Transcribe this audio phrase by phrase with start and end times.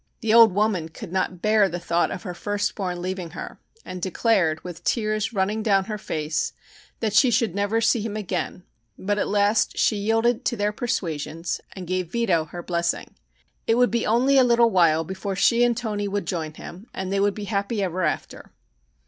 [0.21, 4.63] The old woman could not bear the thought of her firstborn leaving her, and declared,
[4.63, 6.53] with the tears running down her face,
[7.01, 8.63] that she should never see him again,
[8.97, 13.13] but at last she yielded to their persuasions and gave Vito her blessing.
[13.67, 17.13] It would be only a little while before she and Toni would join him, and
[17.13, 18.53] they would be happy ever after.